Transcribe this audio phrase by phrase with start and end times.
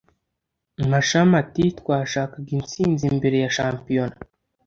[0.91, 4.15] Mashami ati “Twashakaga intsinzi mbere ya shampiyona